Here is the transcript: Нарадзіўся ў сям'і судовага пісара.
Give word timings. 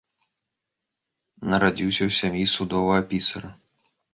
Нарадзіўся 1.55 2.03
ў 2.09 2.17
сям'і 2.21 2.45
судовага 2.55 3.01
пісара. 3.13 3.49